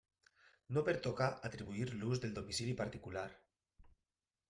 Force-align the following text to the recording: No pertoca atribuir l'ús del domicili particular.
No 0.77 0.83
pertoca 0.87 1.27
atribuir 1.51 1.87
l'ús 1.99 2.25
del 2.25 2.35
domicili 2.41 2.77
particular. 2.83 3.31